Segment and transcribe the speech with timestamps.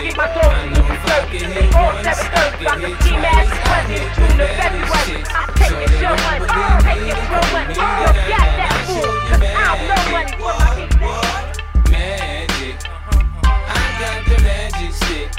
[0.00, 1.74] keep my soul in the dirt.
[1.76, 5.18] All seven thirds, like a ski mask, present June to February.
[5.28, 7.74] I take it, show money, oh, take it, throw money.
[7.76, 10.90] Oh, Yo, got that fool, cause I don't know money for my the.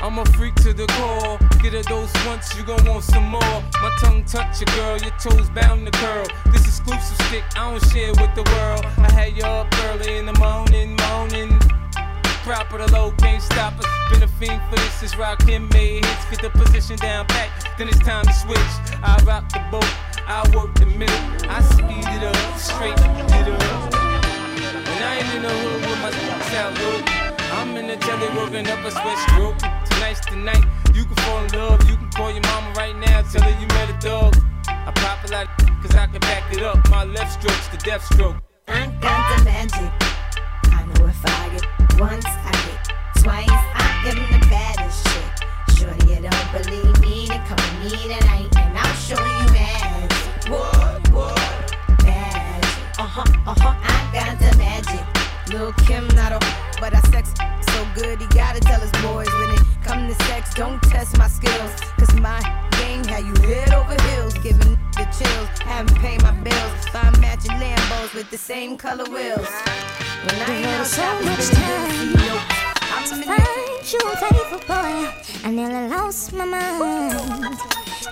[0.03, 1.37] I'm a freak to the core.
[1.61, 3.63] Get a dose once, you gon' want some more.
[3.81, 6.25] My tongue touch your girl, your toes bound to curl.
[6.51, 8.85] This exclusive stick, I don't share with the world.
[8.97, 11.80] I had you up early in the morning, morning.
[12.43, 13.85] Proper the low, stop us.
[14.09, 16.25] Been a fiend for this, is rock him made hits.
[16.25, 18.73] Get the position down pat, then it's time to switch.
[19.03, 19.85] I rock the boat,
[20.27, 21.15] I work the middle.
[21.47, 23.93] I speed it up, straight it up.
[23.93, 26.11] And I ain't in the hood with my
[26.81, 27.03] good.
[27.53, 29.57] I'm in the telly working up a sweat stroke.
[29.85, 30.65] Tonight's the night.
[30.95, 31.87] You can fall in love.
[31.87, 33.21] You can call your mama right now.
[33.21, 34.35] Tell her you met a dog.
[34.67, 35.47] I pop a lot
[35.81, 36.89] cause I can back it up.
[36.89, 38.35] My left stroke's the death stroke.
[38.67, 39.91] I got the magic.
[40.73, 43.47] I know if I get once, I hit, twice.
[43.47, 45.31] I am the baddest chick.
[45.77, 50.49] Shorty, you don't believe me, then come to me tonight and I'll show you magic.
[50.49, 51.75] What, what?
[52.03, 52.81] Magic.
[52.97, 53.75] Uh huh, uh huh.
[53.83, 55.05] I got the magic.
[55.53, 56.39] Lil Kim, not a
[56.81, 57.33] but I sex
[57.69, 61.27] so good, he gotta tell his boys when it come to sex, don't test my
[61.27, 61.50] skills.
[68.81, 69.47] Color wheels.
[70.25, 72.13] When I ain't out so much time
[73.09, 75.07] to find you a faithful boy.
[75.45, 77.59] I nearly lost my mind.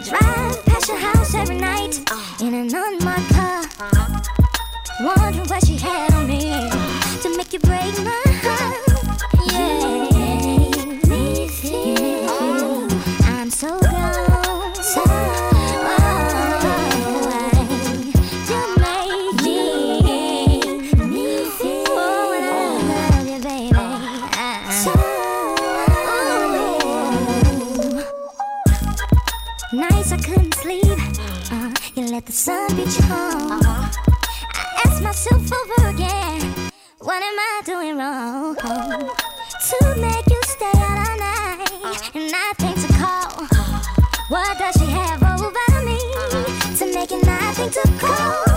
[0.06, 1.98] Drive past your house every night
[2.40, 3.64] in an unmarked car.
[5.02, 6.70] Wondering what she had on me
[7.24, 8.39] to make you break my
[29.74, 30.84] nights I couldn't sleep.
[31.52, 33.62] Uh, you let the sun beat you home.
[33.64, 36.42] I ask myself over again,
[37.00, 38.56] what am I doing wrong?
[38.56, 43.46] To make you stay out all night and nothing to call.
[44.30, 46.00] What does she have over me
[46.78, 48.49] to make it nothing to call?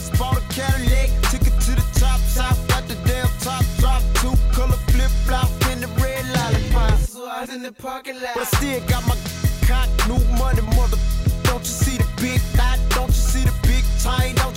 [0.00, 0.18] Slick.
[0.18, 1.10] Bought a Cadillac.
[1.30, 2.56] Took it to the top shop.
[2.68, 4.02] Got the damn top drop.
[4.14, 6.98] Two color flip flop in the red lollipop.
[7.00, 8.34] So I was in the parking lot.
[8.34, 9.16] But I still got my
[9.66, 10.98] cock, new money, mother.
[11.44, 12.78] Don't you see the big knot?
[12.90, 14.34] Don't you see the big chain?
[14.36, 14.55] Don't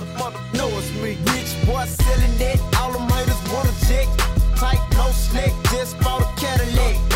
[0.00, 1.16] mother, mother know it's me.
[1.32, 2.58] Rich boy selling that.
[2.78, 4.06] All them haters wanna check.
[4.56, 5.52] Tight, no slick.
[5.70, 7.09] Just bought a Cadillac.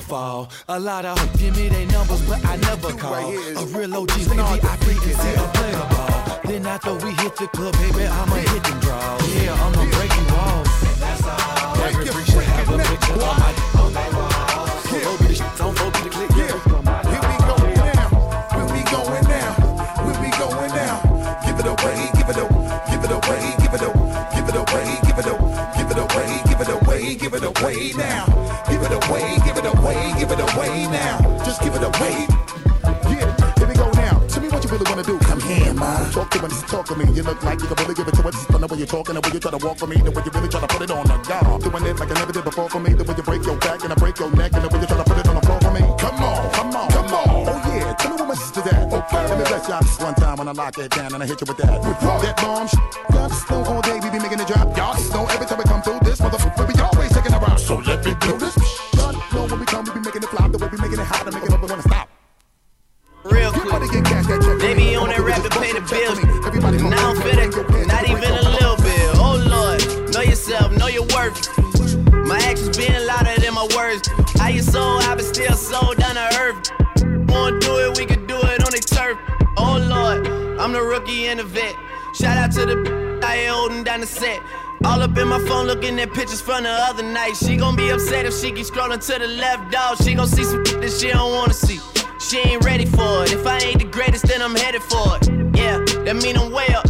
[0.00, 0.48] Fall.
[0.68, 3.14] A lot of give me their numbers, but I never call.
[3.14, 6.40] A real OG, baby, I see a play the ball.
[6.44, 9.34] Then after we hit the club, baby, I'ma hit them draws.
[9.34, 10.82] Yeah, I'ma break you off.
[11.82, 13.52] Every freak should have a picture on my
[13.82, 14.66] on that wall.
[14.88, 16.30] So go be the shit, don't go be the click.
[16.40, 16.56] Yeah,
[17.12, 17.56] Here we go
[17.92, 18.08] now.
[18.54, 19.52] Where we going now?
[20.04, 20.96] Where we going now?
[21.44, 24.86] Give it away, give it away, give it away, give it away, give it away,
[25.04, 28.41] give it away, give it away, give it away, give it away now.
[28.82, 31.22] Give it away, give it away, give it away now.
[31.44, 32.26] Just give it away.
[33.06, 34.18] Yeah, here we go now.
[34.26, 35.18] Tell me what you really wanna do.
[35.20, 36.10] Come here, man.
[36.10, 37.04] Talk to me, talk to me.
[37.14, 38.44] You look like you can really give it to us.
[38.46, 40.22] Don't know when you're talking, the way you try to walk for me, the way
[40.26, 41.62] you really try to put it on the guard.
[41.62, 43.84] Doing it like I never did before for me, the way you break your back
[43.84, 45.46] and I break your neck, and the way you try to put it on the
[45.46, 45.82] floor for me.
[46.02, 47.28] Come on, come on, come on.
[47.54, 48.90] Oh yeah, tell me what my sister's at.
[48.90, 51.26] Okay, let me bless y'all this one time when I lock it down and I
[51.30, 51.70] hit you with that.
[51.70, 52.82] That bomb sh-
[53.52, 54.74] all day we be making it drop.
[54.76, 56.74] Y'all just know every time we come through this motherfucker, we
[57.72, 58.54] So let me do this.
[58.92, 61.06] Y'all know when we come, we be making it flop, the way we making it
[61.08, 62.06] hot and making it up, we wanna stop.
[63.24, 63.72] Real You quick.
[63.72, 64.58] better get cash, that check.
[64.60, 66.18] They be on that rap to pay the bills.
[66.44, 69.16] Everybody And I don't feel it, not even a little bit.
[69.16, 69.80] Oh Lord,
[70.12, 71.48] know yourself, know your worth.
[72.12, 74.06] My actions being louder than my words.
[74.36, 76.60] How you sold, I been still sold down to earth.
[77.32, 79.16] Wanna do it, we can do it on the turf.
[79.56, 80.28] Oh Lord,
[80.60, 81.74] I'm the rookie and the vet.
[82.20, 84.40] Shout out to the I ain't holding down the set.
[84.84, 87.34] All up in my phone looking at pictures from the other night.
[87.36, 89.96] She gon' be upset if she keep scrolling to the left, dog.
[90.02, 91.78] She gon' see some that she don't wanna see.
[92.18, 93.32] She ain't ready for it.
[93.32, 95.28] If I ain't the greatest, then I'm headed for it.
[95.56, 96.86] Yeah, that mean I'm way up.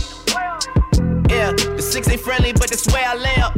[1.28, 3.56] Yeah, the six ain't friendly, but that's where I lay up.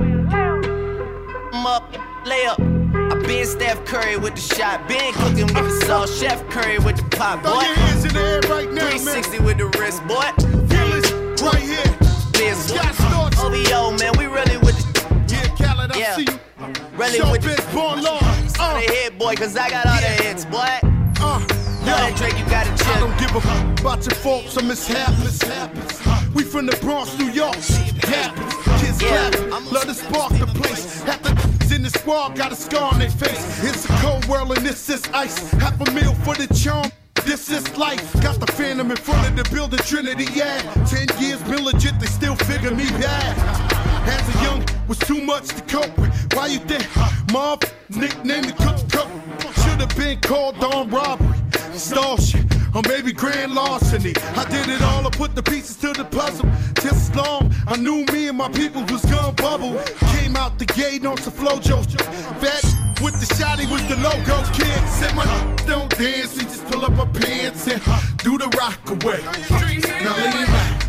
[1.53, 1.95] I'm up,
[2.27, 2.59] lay up.
[2.61, 6.97] I been Steph Curry with the shot, been cooking with the sauce, Chef Curry with
[6.97, 7.61] the pop, Throw boy.
[7.61, 8.99] your hands in the air right now, man.
[8.99, 10.27] 360 with the wrist, boy.
[10.69, 11.94] Feel it right here.
[12.35, 13.39] Storch.
[13.45, 16.17] OVO, man, we really with the, Yeah, Khaled, I Yeah.
[16.17, 16.39] see you.
[16.97, 18.19] really Show with the, bitch, born law.
[18.59, 20.79] Uh, the hit, boy, cause I got all the hits, boy.
[21.21, 21.41] uh,
[21.85, 22.15] Know yo.
[22.17, 25.41] Drake, you gotta I don't give a fuck about your faults or mishaps.
[26.35, 27.55] We from the Bronx, New York.
[27.57, 28.55] Happens.
[28.83, 29.31] Kids Yeah.
[29.31, 29.51] clapping.
[29.73, 31.03] Love to spark the place.
[31.03, 33.63] Half the in the squad got a scar on their face.
[33.65, 35.39] It's a cold world and this is ice.
[35.53, 36.91] Half a meal for the charm.
[37.25, 38.13] This is life.
[38.21, 40.61] Got the phantom in front of the building, Trinity, yeah.
[40.85, 43.37] Ten years been legit, they still figure me bad.
[44.07, 46.13] As a young, was too much to cope with.
[46.35, 46.87] Why you think?
[47.33, 49.09] Mom, nickname the cook cook.
[49.63, 51.39] Should have been called on robbery.
[51.73, 52.45] Stall shit,
[52.75, 54.13] or maybe grand larceny.
[54.37, 56.49] I did it all, I put the pieces to the puzzle.
[56.83, 59.83] Just long, I knew me and my people was gonna bubble.
[60.13, 61.85] Came out the gate on some flojo.
[62.41, 62.65] Fat
[63.03, 64.89] with the shotty was the logo kid.
[64.89, 65.25] Said my
[65.67, 67.81] don't dance, he just pull up my pants and
[68.19, 69.21] do the rock away.
[70.03, 70.87] Now lean back,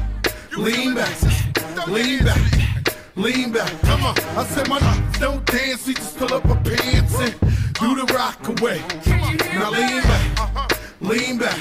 [0.58, 3.82] lean back, lean back, lean back.
[3.82, 4.80] Come on, I said my
[5.20, 7.40] don't dance, he just pull up my pants and
[7.80, 8.82] do the rock away.
[9.54, 11.60] Now lean back, lean back,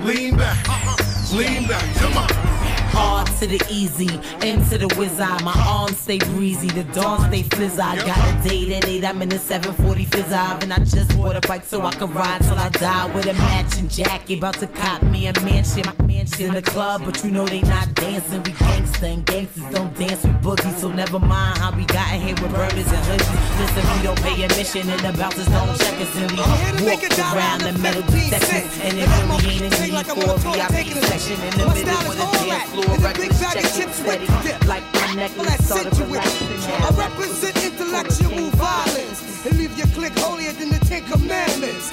[0.00, 1.96] lean back, lean back.
[1.96, 2.51] Come on.
[2.96, 4.08] R to the easy,
[4.46, 5.42] into the whiz eye.
[5.42, 9.22] My arms stay breezy, the dawn stay fizz I got a date at 8, I'm
[9.22, 12.54] in the 740 fizz and I just bought a bike so I can ride till
[12.54, 14.38] I die with a matching jacket.
[14.38, 17.62] About to cop me a mansion, my mansion in the club, but you know they
[17.62, 18.42] not dancing.
[18.42, 22.20] We gangsta and gangsters don't dance with boogies, so never mind how we got in
[22.20, 23.58] here with burners and hoodies.
[23.58, 27.02] Listen, we don't pay admission and the bouncers don't check us and we walk
[27.34, 28.80] around the metal detectors.
[28.82, 32.28] And it really ain't a need for a VIP section in the middle with the
[32.46, 32.81] dance floor.
[33.02, 34.26] Reckless checking steady
[34.66, 36.48] like my necklace started relaxing.
[36.68, 41.92] I represent intellectual violence and leave your clique holier than the Ten Commandments.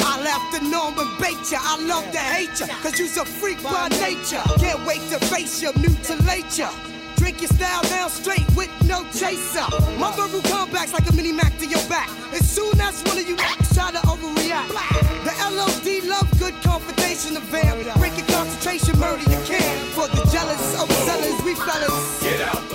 [0.00, 1.58] I left the Norman bait ya.
[1.60, 4.42] I love to hate ya, cause you's a freak by nature.
[4.58, 6.70] Can't wait to face ya, mutilate ya.
[7.16, 9.66] Drink your style down straight with no chaser.
[9.98, 12.08] My verbal comebacks like a mini Mac to your back.
[12.32, 13.36] As soon as one of you
[13.72, 14.68] try to overreact,
[15.24, 17.74] the LOD love good confrontation affair.
[17.96, 19.30] Break your concentration, murder
[21.44, 22.22] we fellas.
[22.22, 22.73] Get out,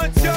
[0.00, 0.29] punch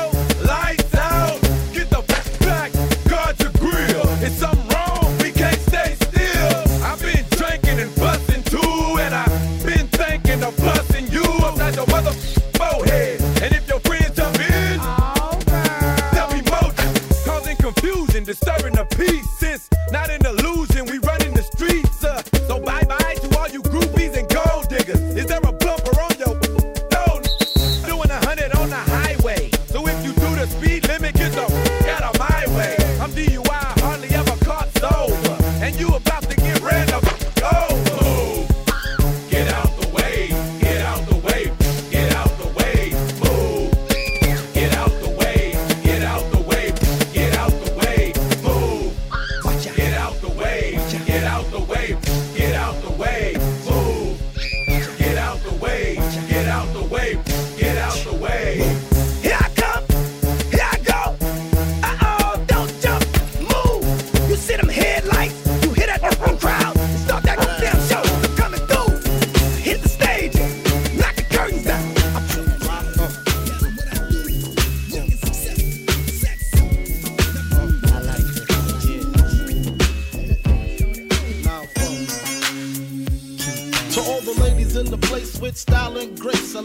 [30.46, 31.73] the speed limit, is up.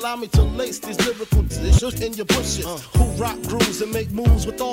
[0.08, 2.97] allow me to lace these lyrical dishes in your bushes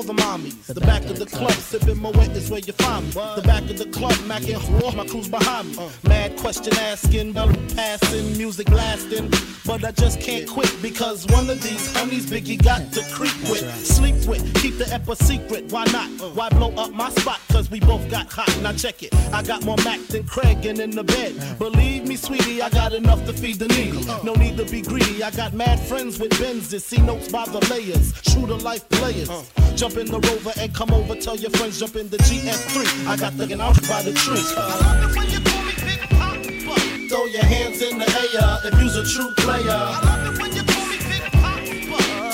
[0.05, 0.65] the mommies.
[0.65, 3.11] The back of the club, sipping my wet is where you find me.
[3.11, 5.89] The back of the club, macking war, my crew's behind me.
[6.03, 9.31] Mad question asking, bell passing, music blasting.
[9.65, 13.65] But I just can't quit because one of these honeys Biggie got to creep with,
[13.85, 15.71] sleep with, keep the epic secret.
[15.71, 16.09] Why not?
[16.35, 17.39] Why blow up my spot?
[17.49, 18.51] Cause we both got hot.
[18.61, 19.13] Now check it.
[19.33, 21.57] I got more Mac than Craig and in the bed.
[21.57, 24.05] Believe me, sweetie, I got enough to feed the needy.
[24.23, 25.23] No need to be greedy.
[25.23, 26.81] I got mad friends with Benzes.
[26.81, 28.13] See notes by the layers.
[28.21, 29.29] True to life players.
[29.75, 31.15] Jump jump in the rover and come over.
[31.15, 33.07] Tell your friends, jump in the GF3.
[33.07, 34.51] I got the I'm by the trees.
[35.31, 39.79] You Throw your hands in the air if you's a true player.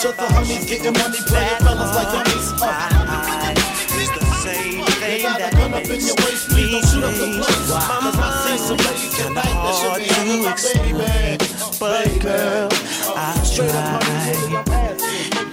[0.02, 2.62] To the homies getting money, playing fellas like dummies.
[2.62, 3.11] Uh,
[5.22, 6.16] they got a up in your
[6.50, 7.70] please don't shoot up the place.
[7.70, 8.12] Wow.
[8.18, 8.72] Cause
[11.80, 12.70] But girl,
[13.16, 14.02] I try.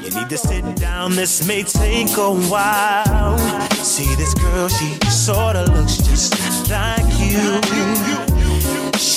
[0.03, 3.68] You need to sit down, this may take a while.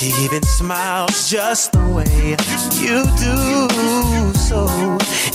[0.02, 2.34] She even smiles just the way
[2.82, 3.68] you do.
[4.34, 4.66] So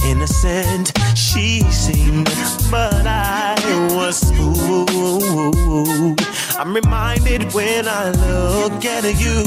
[0.05, 2.25] innocent she seemed,
[2.69, 3.55] but I
[3.95, 6.19] was fooled.
[6.59, 9.45] I'm reminded when I look at you,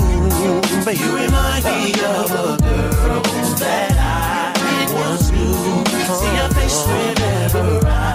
[0.87, 3.23] but you remind me of a girl
[3.61, 4.55] that I
[4.95, 5.85] once knew.
[6.17, 8.15] See your face whenever I,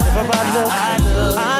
[0.72, 1.55] I look.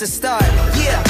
[0.00, 0.42] to start.
[0.78, 1.09] Yeah.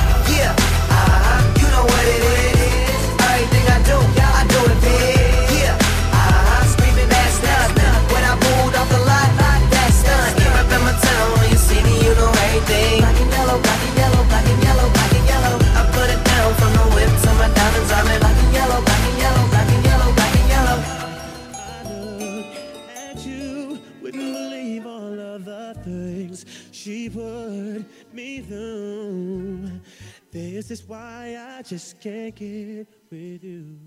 [30.31, 33.77] This is why I just can't get with you.